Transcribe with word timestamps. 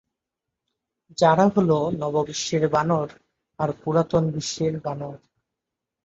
যারা 1.17 1.45
হল 1.55 1.69
নব 1.99 2.15
বিশ্বের 2.27 2.63
বানর 2.73 3.09
আর 3.59 3.69
পুরাতন 3.81 4.23
বিশ্বের 4.35 4.73
বানর। 4.85 5.15